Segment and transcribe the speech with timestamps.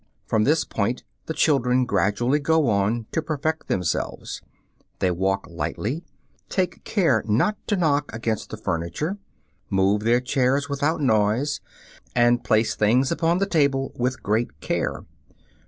[0.25, 4.41] From this point the children gradually go on to perfect themselves;
[4.97, 6.03] they walk lightly,
[6.49, 9.19] take care not to knock against the furniture,
[9.69, 11.61] move their chairs without noise,
[12.15, 15.03] and place things upon the table with great care.